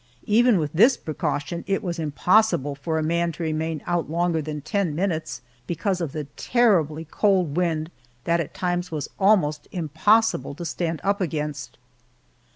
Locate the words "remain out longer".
3.43-4.41